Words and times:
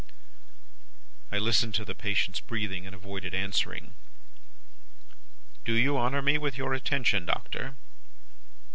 "I 1.31 1.37
listened 1.37 1.75
to 1.75 1.85
the 1.85 1.93
patient's 1.93 2.39
breathing, 2.39 2.87
and 2.87 2.95
avoided 2.95 3.35
answering. 3.35 3.93
"'Do 5.63 5.73
you 5.73 5.95
honour 5.95 6.23
me 6.23 6.39
with 6.39 6.57
your 6.57 6.73
attention, 6.73 7.27
Doctor? 7.27 7.75